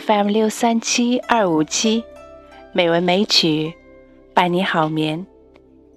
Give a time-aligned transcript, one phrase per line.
[0.00, 2.02] FM 六三七二五七，
[2.72, 3.74] 美文美曲，
[4.32, 5.26] 伴你好眠。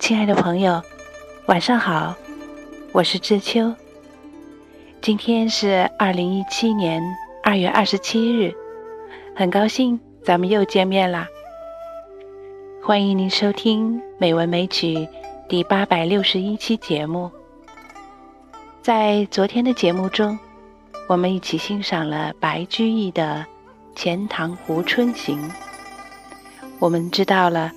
[0.00, 0.82] 亲爱的朋友，
[1.46, 2.12] 晚上好，
[2.90, 3.72] 我是知秋。
[5.00, 7.00] 今天是二零一七年
[7.44, 8.52] 二月二十七日，
[9.36, 11.28] 很高兴咱们又见面啦。
[12.82, 14.96] 欢迎您收听《美文美曲》
[15.48, 17.30] 第八百六十一期节目。
[18.82, 20.36] 在昨天的节目中，
[21.06, 23.46] 我们一起欣赏了白居易的。
[23.94, 25.40] 《钱塘湖春行》，
[26.78, 27.72] 我们知道了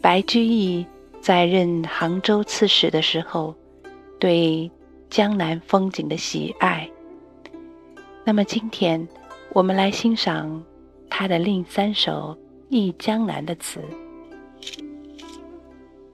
[0.00, 0.84] 白居易
[1.20, 3.54] 在任杭州刺史的时候，
[4.18, 4.70] 对
[5.08, 6.88] 江南风景的喜爱。
[8.24, 9.06] 那么今天，
[9.52, 10.62] 我们来欣赏
[11.08, 12.36] 他的另三首
[12.68, 13.80] 忆江南的词。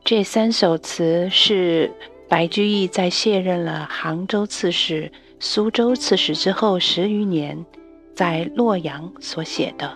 [0.04, 1.90] 这三首词是
[2.28, 5.10] 白居易在卸任了杭州刺史、
[5.40, 7.64] 苏州刺史之后十余年。
[8.16, 9.94] 在洛阳所写的，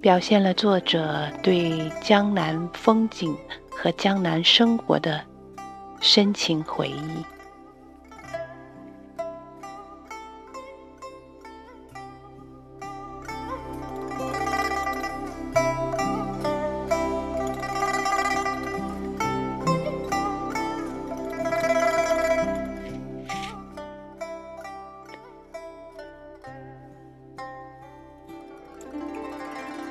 [0.00, 3.32] 表现了作者对江南风景
[3.70, 5.20] 和江南生活的
[6.00, 7.39] 深情回忆。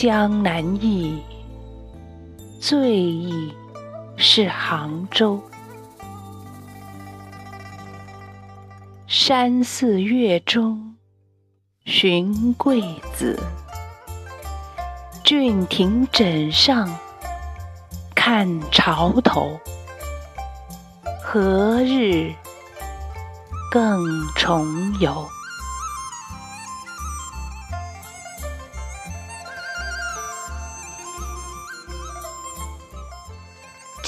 [0.00, 1.20] 江南忆，
[2.60, 3.52] 最忆
[4.16, 5.42] 是杭州。
[9.08, 10.94] 山寺月中
[11.84, 12.80] 寻桂
[13.12, 13.36] 子，
[15.24, 16.88] 郡亭枕上
[18.14, 19.58] 看潮头。
[21.24, 22.32] 何日
[23.72, 23.98] 更
[24.36, 25.26] 重游？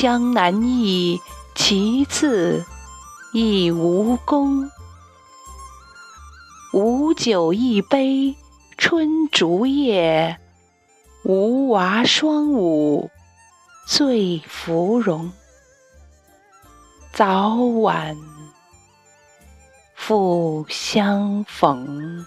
[0.00, 1.20] 江南忆，
[1.54, 2.64] 其次
[3.34, 4.70] 忆吴宫。
[6.72, 8.34] 吴酒一杯
[8.78, 10.38] 春竹叶，
[11.22, 13.10] 吴娃双舞
[13.86, 15.30] 醉芙蓉。
[17.12, 18.16] 早晚
[19.94, 22.24] 复相逢。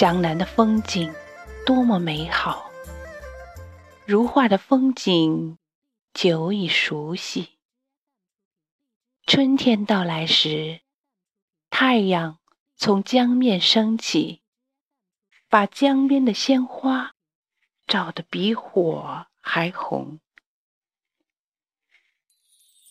[0.00, 1.12] 江南的风景
[1.66, 2.70] 多么美好，
[4.06, 5.58] 如画的风景
[6.14, 7.58] 久已熟悉。
[9.26, 10.80] 春天到来时，
[11.68, 12.38] 太阳
[12.78, 14.40] 从江面升起，
[15.50, 17.14] 把江边的鲜花
[17.86, 20.18] 照得比火还红。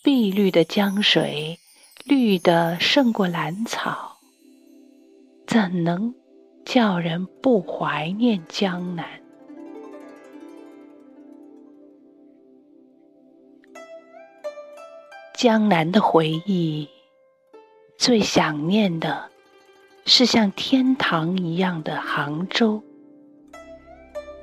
[0.04, 1.58] 碧绿的江水，
[2.04, 4.20] 绿得胜过兰草，
[5.48, 6.14] 怎能？
[6.64, 9.04] 叫人不怀念江南。
[15.34, 16.86] 江南的回忆，
[17.96, 19.30] 最想念的
[20.04, 22.82] 是像天堂一样的杭州。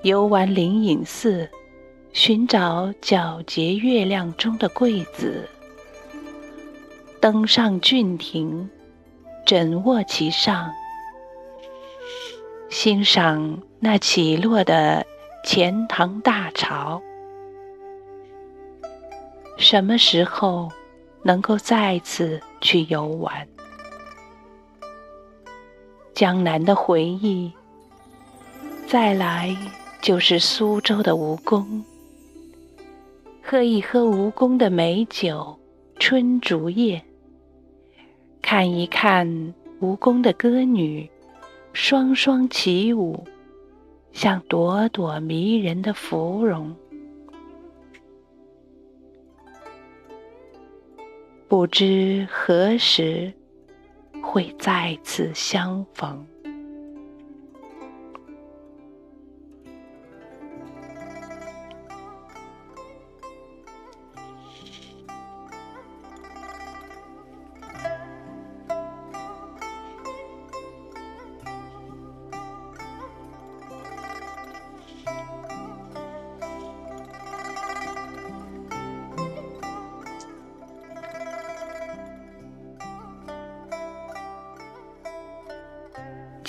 [0.01, 1.49] 游玩灵隐寺，
[2.13, 5.47] 寻找皎洁月亮中的桂子；
[7.21, 8.67] 登上郡亭，
[9.45, 10.73] 枕卧其上。
[12.69, 15.05] 欣赏那起落的
[15.43, 17.01] 钱塘大潮，
[19.57, 20.69] 什么时候
[21.23, 23.47] 能够再次去游玩？
[26.13, 27.51] 江南的回忆，
[28.85, 29.55] 再来
[30.01, 31.83] 就是苏州的吴宫，
[33.41, 35.57] 喝一喝吴宫的美酒
[35.99, 37.01] 春竹叶，
[38.41, 41.09] 看一看吴宫的歌女。
[41.79, 43.23] 双双起舞
[44.11, 46.75] 像朵朵迷人的芙蓉。
[51.47, 53.31] 不知何时
[54.23, 56.25] 会再次相逢。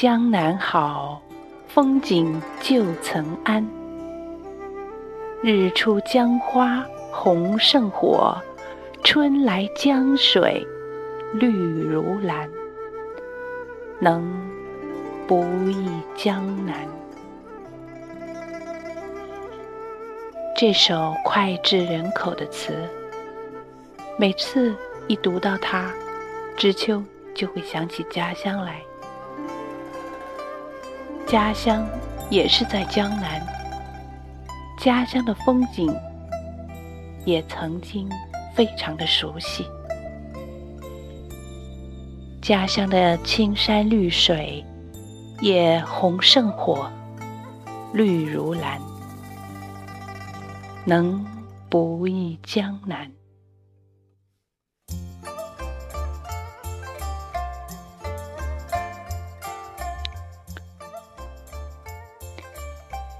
[0.00, 1.21] 江南好，
[1.67, 3.67] 风景旧曾谙。
[5.43, 8.41] 日出江花红胜火，
[9.03, 10.65] 春来江水
[11.35, 12.49] 绿如蓝。
[13.99, 14.25] 能
[15.27, 16.77] 不忆江南？
[20.56, 22.73] 这首脍炙人口的词，
[24.17, 24.73] 每次
[25.09, 25.93] 一读到它，
[26.56, 27.03] 知秋
[27.35, 28.81] 就会想起家乡来。
[31.29, 31.87] 家乡
[32.31, 33.47] 也是在江南，
[34.79, 35.95] 家乡的风景
[37.27, 38.09] 也曾经
[38.55, 39.67] 非常的熟悉。
[42.41, 44.65] 家乡的青山绿水
[45.43, 46.91] 也红胜火，
[47.93, 48.81] 绿如蓝，
[50.87, 51.23] 能
[51.69, 53.18] 不忆江南？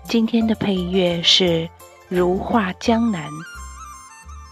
[0.09, 1.45] 今天的配乐是
[2.09, 3.31] 《如画江南》，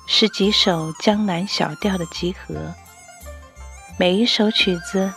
[0.06, 2.74] 是几首江南小调的集合。
[3.98, 5.10] 每一首曲子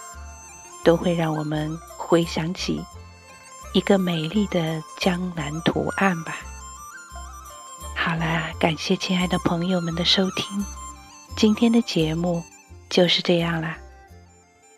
[0.82, 2.82] 都会让我们回想起
[3.74, 6.38] 一个美丽的江南图案吧。
[7.94, 10.66] 好啦，感谢亲爱的朋友们的收听，
[11.36, 12.42] 今天的节目
[12.90, 13.78] 就是这样啦。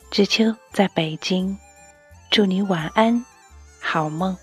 [0.10, 1.56] 知秋在北京，
[2.32, 3.24] 祝你晚安，
[3.80, 4.36] 好梦。